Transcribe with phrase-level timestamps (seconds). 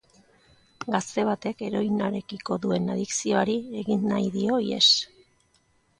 [0.93, 4.87] Gazte batek heroinarekiko duen adikzioari egin nahi dio ihes.